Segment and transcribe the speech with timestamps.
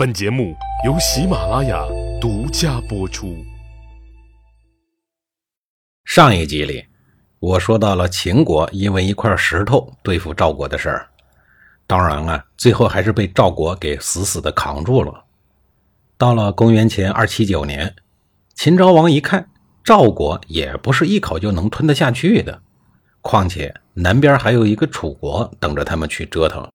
[0.00, 0.56] 本节目
[0.86, 1.84] 由喜马拉雅
[2.18, 3.36] 独家播出。
[6.06, 6.86] 上一集里，
[7.38, 11.06] 我说到了秦国因为一块石头对付赵国的事儿，
[11.86, 15.22] 当然了，最后还是被赵国给死死的扛住了。
[16.16, 17.94] 到了公元前二七九年，
[18.54, 19.50] 秦昭王一看，
[19.84, 22.62] 赵国也不是一口就能吞得下去的，
[23.20, 26.66] 况且南边还有一个楚国等着他们去折腾。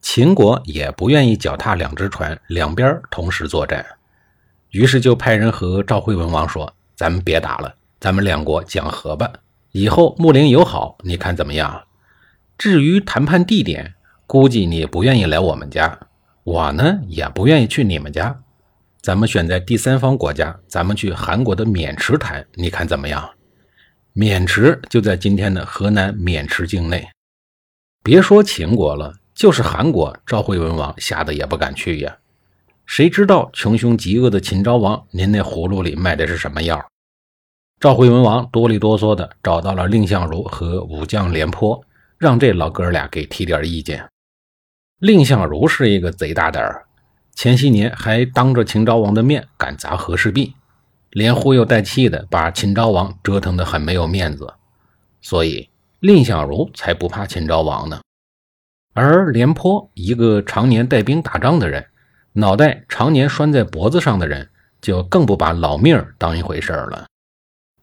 [0.00, 3.84] 秦国也不愿意脚踏两只船，两边同时作战，
[4.70, 9.30] 于是就派人和赵惠文王说：“咱们别打了，咱们两国讲和吧，
[9.72, 11.84] 以后睦邻友好，你看怎么样？
[12.56, 13.94] 至于谈判地点，
[14.26, 15.98] 估计你不愿意来我们家，
[16.44, 18.40] 我呢也不愿意去你们家，
[19.02, 23.28] 咱们选在第三方国家，咱们去韩国的渑池谈，你看怎么样？
[24.14, 27.06] 渑池就在今天的河南渑池境内，
[28.04, 32.18] 别说秦国了。”就是韩国，赵惠文王吓得也不敢去呀。
[32.86, 36.84] 谁知道穷凶极恶的秦昭王，您那葫芦里卖的是什么药？
[37.78, 41.80] 赵惠文王哆里哆嗦的找到了蔺相如和武将廉颇，
[42.18, 44.04] 让这老哥俩给提点意见。
[44.98, 46.84] 蔺相如是一个贼大胆儿，
[47.36, 50.52] 前些年还当着秦昭王的面敢砸和氏璧，
[51.10, 54.52] 连忽悠带气的把秦昭王折腾得很没有面子，
[55.20, 58.00] 所以蔺相如才不怕秦昭王呢。
[58.98, 61.86] 而廉颇一个常年带兵打仗的人，
[62.32, 64.48] 脑袋常年拴在脖子上的人，
[64.80, 67.06] 就更不把老命当一回事了。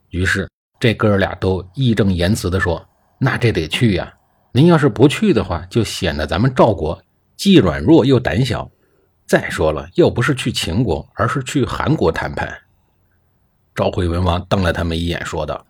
[0.09, 2.86] 于是这哥俩都义正言辞地说
[3.17, 4.13] ：“那这得去呀！
[4.52, 7.02] 您要是不去的话，就显得咱们赵国
[7.38, 8.69] 既软弱又胆小。
[9.25, 12.53] 再说了，又不是去秦国，而是去韩国谈判。”
[13.73, 15.66] 赵惠文王瞪了他们一眼，说道：“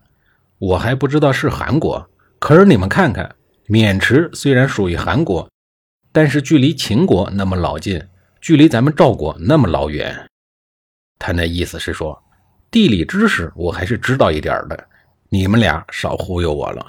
[0.57, 3.29] 我还不知道是韩国，可是你们看看。”
[3.67, 5.49] 渑池虽然属于韩国，
[6.11, 8.01] 但是距离秦国那么老近，
[8.39, 10.29] 距离咱们赵国那么老远。
[11.17, 12.21] 他那意思是说，
[12.69, 14.87] 地理知识我还是知道一点的，
[15.29, 16.85] 你们俩少忽悠我了。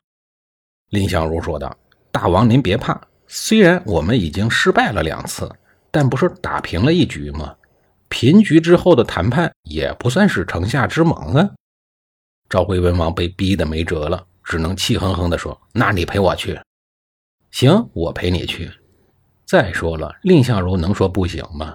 [0.91, 1.75] 蔺相如说道
[2.13, 5.51] ：“大王您别怕，虽然我们已经失败了两次，
[5.91, 7.55] 但不是打平了一局吗？
[8.09, 11.51] 平局之后的谈判也不算是城下之盟啊。”
[12.51, 16.59] 赵惠文王被逼得没辙了，只能气哼哼地说：“那你陪我去。”
[17.59, 18.71] 行，我陪你去。
[19.47, 21.75] 再说了，蔺相如能说不行吗？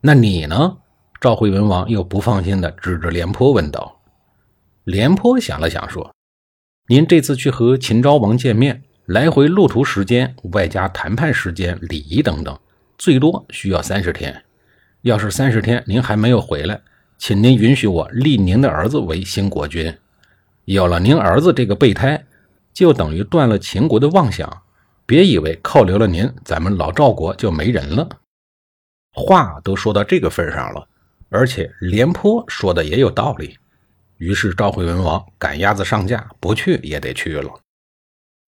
[0.00, 0.76] 那你呢？
[1.20, 4.00] 赵惠文王又不放心的指着廉颇问道。
[4.84, 6.14] 廉颇想了想说
[6.86, 12.56] ：“您这次去和秦昭王见面，来回路途时间，外加谈判时间、礼仪等等，
[12.96, 14.44] 最多需要三十天。
[15.02, 16.80] 要是三十天您还没有回来，
[17.18, 19.92] 请您允许我立您的儿子为新国君。
[20.66, 22.24] 有了您儿子这个备胎，
[22.72, 24.48] 就等于断了秦国的妄想。”
[25.08, 28.06] 别以为扣留了您，咱们老赵国就没人了。
[29.14, 30.86] 话都说到这个份上了，
[31.30, 33.56] 而且廉颇说的也有道理。
[34.18, 37.50] 于是赵惠文王赶鸭子上架，不去也得去了。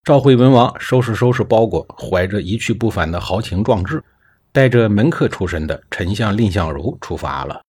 [0.05, 4.05] 赵惠文王收拾收拾包裹，怀着一去不返的豪情壮志，
[4.53, 7.63] 带着门客出身的丞相蔺相如出发了。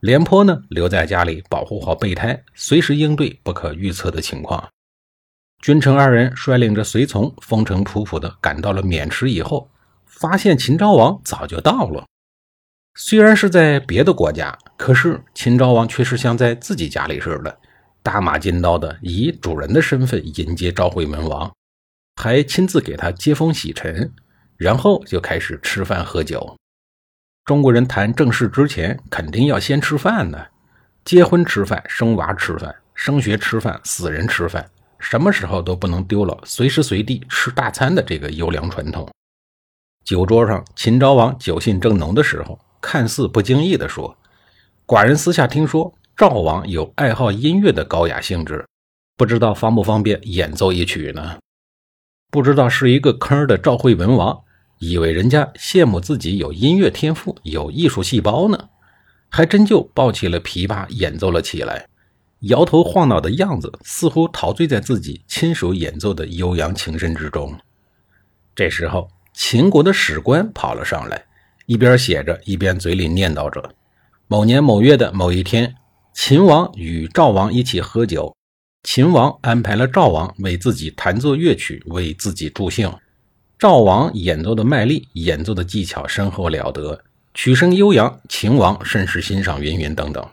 [0.00, 4.66] 廉颇呢，留在家里保护好备胎，随时应对不可预测的情况。
[5.60, 9.68] 君臣二人率领着随从，风尘仆仆地赶到了渑池以后，
[10.06, 12.06] 发现秦昭王早就到了。
[12.94, 17.58] 虽然是在别的国家，可是秦昭王却是像在自己家里似的，
[18.02, 21.52] 大马金刀的以主人的身份迎接赵惠文王，
[22.16, 24.12] 还亲自给他接风洗尘，
[24.56, 26.56] 然后就开始吃饭喝酒。
[27.44, 30.38] 中国人谈正事之前，肯定要先吃饭呢。
[31.04, 34.70] 结婚吃饭，生娃吃饭，升学吃饭，死人吃饭。
[34.98, 39.08] 什么时候都不能丢了随时随地吃大餐的这个优良传统。
[40.04, 44.16] 酒桌上，秦昭王酒兴正浓的时候，看似不经意地说
[44.86, 48.66] ：“寡人私下听说，赵王有爱好音乐的高雅兴致，
[49.16, 51.38] 不知道方不方便演奏一曲呢？”
[52.30, 54.40] 不知道是一个坑的赵惠文王，
[54.78, 58.68] 以为人家羡慕自己有音乐天赋、有艺术细胞呢，
[59.28, 61.86] 还真就抱起了琵琶演奏了起来。
[62.40, 67.52] 摇头晃脑的样子，似乎陶醉在自己亲手演奏的悠扬琴声之中。
[68.54, 71.24] 这时候，秦国的史官跑了上来，
[71.66, 73.74] 一边写着，一边嘴里念叨着
[74.28, 75.74] ：“某年某月的某一天，
[76.14, 78.34] 秦王与赵王一起喝酒，
[78.84, 82.92] 秦王安排了赵王为自己弹奏乐曲，为自己助兴。
[83.58, 87.00] 赵王演奏的卖力，演奏的技巧深厚了得，
[87.34, 89.60] 曲声悠扬，秦王甚是欣赏。
[89.60, 90.24] 云云等等。”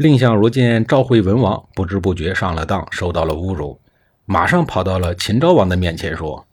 [0.00, 3.78] 蔺相如见赵惠文王不知不觉上了当，受到了侮辱，
[4.24, 6.46] 马上跑到了秦昭王的面前说：“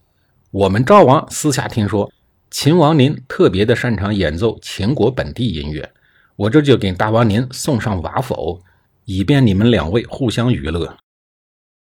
[0.52, 2.12] 我们赵王私下听说，
[2.52, 5.90] 秦王您特别的擅长演奏秦国本地音乐，
[6.36, 8.62] 我这就给大王您送上瓦否，
[9.06, 10.98] 以便你们两位互相娱乐。”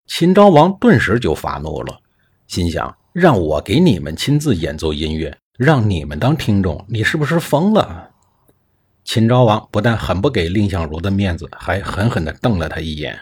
[0.06, 1.98] 秦昭王顿时就发怒了，
[2.46, 8.10] 心想：让我给你们亲自演奏音乐，让你们当听众，你是不是疯了？
[9.04, 13.20] 秦昭王不但很不给蔺相如的面子，还狠狠地瞪了他一眼。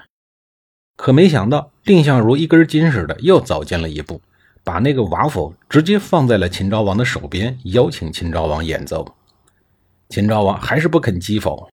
[0.96, 4.22] 可没想到，蔺相如一根筋似的又走近了一步，
[4.64, 9.16] 把那个瓦否直接放在了秦昭王的手边，邀请秦昭王演奏。
[10.10, 11.70] 秦昭王还是不肯击否。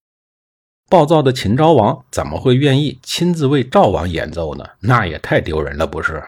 [0.89, 4.65] 暴躁的秦昭王怎么会愿意亲自为赵王演奏呢？
[4.81, 6.25] 那也太丢人了，不是？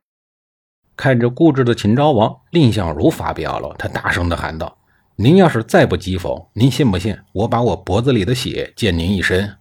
[0.95, 4.77] 看着固执的秦昭王，蔺相如发飙了，他大声地喊道
[5.23, 9.59] ：“您要是再不讥讽，您信不信我把我脖子里的血溅您一身？”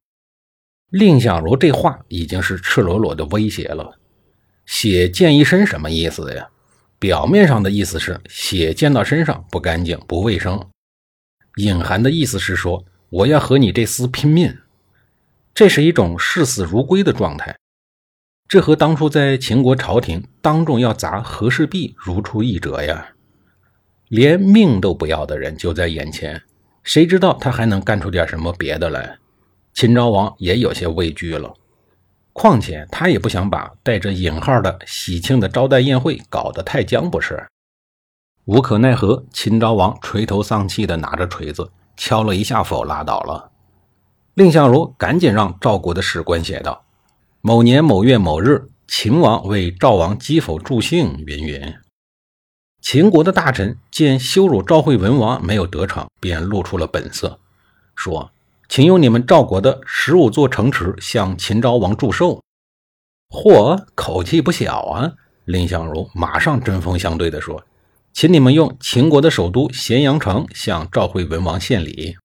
[0.90, 4.00] 蔺相如这话已经是赤裸裸的威胁了。
[4.66, 6.48] 血溅一身什么意思呀？
[6.98, 10.66] 表面上的意思是血溅到身上不干净、不卫生，
[11.58, 14.58] 隐含的意思是说我要和你这厮拼命。
[15.54, 17.54] 这是一种视死如归的状态，
[18.48, 23.10] 这和当初在秦国朝廷当众要砸和氏璧如出一辙呀！
[24.10, 26.42] 连命都不要的人就在眼前，
[26.84, 29.18] 谁知道他还能干出点什么别的来？
[29.74, 31.54] 秦昭王也有些畏惧了，
[32.34, 37.48] 况且他也不想把带着引号的喜庆的招待宴会搞得太僵，不是？
[38.46, 43.52] 无可奈何，秦昭王垂头丧气地拿着锤子敲了一下否，拉倒了。
[44.34, 46.84] 蔺相如赶紧让赵国的史官写道
[47.42, 51.76] ：“某年某月某日，秦王为赵王击否助兴。”云云。
[52.82, 57.40] 秦国的大臣见羞辱赵惠文王没有得逞，便露出了本色，
[57.96, 58.32] 说
[58.70, 62.42] ：“请用你们赵国的十五座城池向秦昭王祝寿。”
[63.30, 65.14] 嚯，口气不小啊！
[65.46, 67.64] 蔺相如马上针锋相对地说
[68.14, 72.16] ：“请你们用秦国的首都咸阳城向赵惠文王献礼。”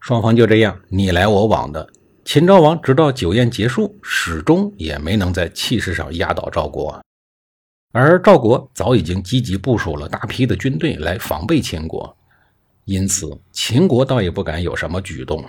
[0.00, 1.88] 双方就这样你来我往的，
[2.24, 7.00] 秦昭王直到酒宴结束，始终也没能在气势上压倒赵国。
[7.92, 12.14] 而赵国早已经积极部署了大批的军队来防备秦国，
[12.84, 15.44] 因此秦国倒也不敢有什么举动。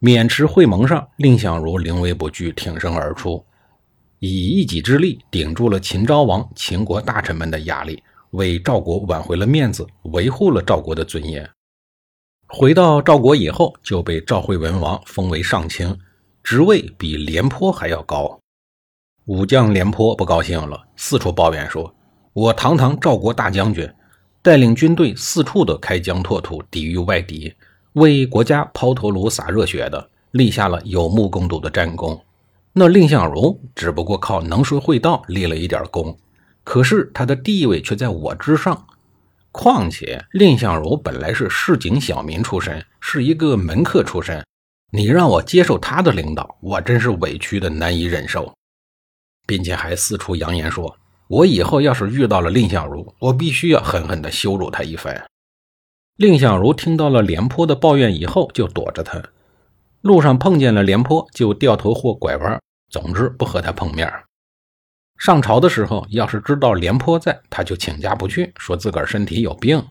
[0.00, 3.44] 渑池会盟上，蔺相如临危不惧，挺身而出，
[4.18, 11.48] 以一己之力顶住了秦昭王、秦国大臣们的压力，为赵国挽回了面子，维护了赵国的尊严。
[12.48, 15.94] 回到赵国以后，就被赵惠文王封为上卿，
[16.42, 18.39] 职位比廉颇还要高。
[19.30, 21.94] 武将廉颇不高兴了，四处抱怨说
[22.34, 23.88] ：“我堂堂赵国大将军，
[24.42, 27.54] 带领军队四处的开疆拓土，抵御外敌，
[27.92, 32.20] 为国家抛头颅洒热血的，立下了有目共睹的战功。
[32.72, 36.18] 那蔺相如只不过靠能说会道立了一点功，
[36.64, 38.84] 可是他的地位却在我之上。”
[39.52, 44.44] 况且，蔺相如本来是市井小民出身，是一个门客出身。
[44.90, 48.52] 你让我接受他的领导，我真是委屈的难以忍受，
[49.46, 50.96] 并且还四处扬言说
[51.28, 55.24] ：“我以后要是遇到了蔺相如，我必须要狠狠地羞辱他一番。”
[56.18, 59.22] 蔺相如听到了廉颇的抱怨以后，就躲着他。
[60.02, 62.60] 路上碰见了廉颇，就掉头或拐弯，
[62.90, 64.10] 总之不和他碰面。
[65.18, 69.82] 上朝的时候，要是知道廉颇在，他就请假不去，说自个儿身体有病。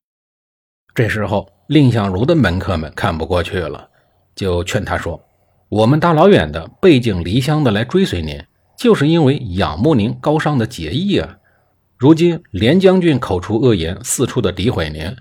[0.96, 3.88] 这时候，蔺相如的门客们看不过去了，
[4.36, 5.24] 就劝他说
[5.70, 8.44] ：“我们大老远的背井离乡的来追随您，
[8.80, 11.38] 就是因为仰慕您高尚的节义啊！
[11.98, 15.14] 如今连将军口出恶言，四处的诋毁您，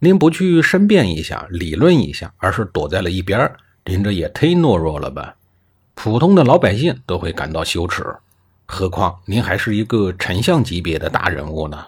[0.00, 3.48] 您不去申辩一下、理论一下，而是躲在了一边，
[3.84, 5.36] 您这也忒懦弱了吧？
[5.94, 8.04] 普通的老百姓都会感到羞耻。”
[8.66, 11.86] 何况您还是一个丞相级别的大人物呢，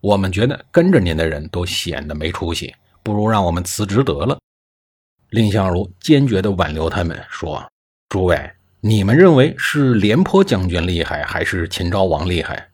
[0.00, 4.38] 我们觉得跟着您的人都显得没出息，不如让我们辞职得了。
[5.30, 7.60] 蔺相如坚决地挽留他们，说
[8.08, 8.48] ：“诸位，
[8.86, 12.68] 你们认为是廉颇将军厉害，还是秦昭王厉害？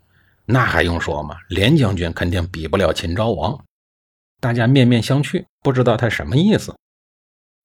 [0.45, 1.37] 那还用说吗？
[1.49, 3.57] 廉将军肯定比不了秦昭王。”
[4.43, 6.75] 大家面面相觑，不知道他什么意思。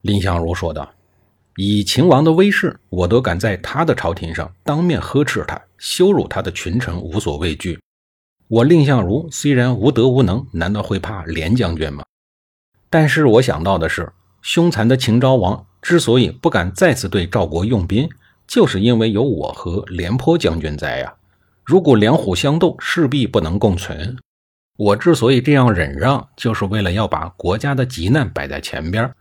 [0.04, 0.94] 蔺相如说道。
[1.56, 7.80] 以秦王的威势，我都敢在他的朝廷上当面呵斥他，羞辱他的群臣，无所畏惧。
[8.48, 12.04] 我蔺相如虽然无德无能，难道会怕廉将军吗？
[12.92, 18.08] 但是我想到的是，凶残的秦昭王之所以不敢再次对赵国用兵，
[18.48, 21.14] 就是因为有我和廉颇将军在呀。
[21.64, 24.18] 如果两虎相斗，势必不能共存。
[24.78, 29.12] 我之所以这样忍让，就是为了要把国家的急难摆在前边。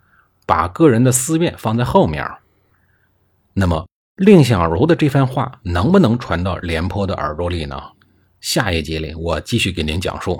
[0.46, 2.22] 把个人的私怨放在后面，
[3.54, 7.80] 那么蔺相如的这番话能不能传到廉颇的耳朵里呢？
[8.42, 10.38] 下一集里我继续给您讲述。